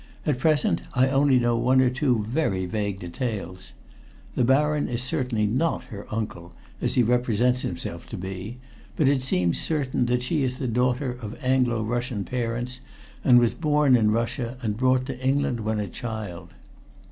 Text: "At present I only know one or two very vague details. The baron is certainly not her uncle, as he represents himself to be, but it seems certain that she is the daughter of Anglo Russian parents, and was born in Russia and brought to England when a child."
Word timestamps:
"At 0.25 0.39
present 0.39 0.81
I 0.95 1.09
only 1.09 1.37
know 1.37 1.55
one 1.55 1.79
or 1.79 1.91
two 1.91 2.25
very 2.27 2.65
vague 2.65 2.99
details. 2.99 3.73
The 4.33 4.43
baron 4.43 4.87
is 4.87 5.03
certainly 5.03 5.45
not 5.45 5.83
her 5.93 6.07
uncle, 6.09 6.53
as 6.81 6.95
he 6.95 7.03
represents 7.03 7.61
himself 7.61 8.07
to 8.07 8.17
be, 8.17 8.57
but 8.95 9.07
it 9.07 9.21
seems 9.21 9.61
certain 9.61 10.07
that 10.07 10.23
she 10.23 10.41
is 10.41 10.57
the 10.57 10.67
daughter 10.67 11.11
of 11.11 11.37
Anglo 11.43 11.83
Russian 11.83 12.23
parents, 12.23 12.81
and 13.23 13.37
was 13.37 13.53
born 13.53 13.95
in 13.95 14.09
Russia 14.09 14.57
and 14.63 14.75
brought 14.75 15.05
to 15.05 15.23
England 15.23 15.59
when 15.59 15.79
a 15.79 15.87
child." 15.87 16.55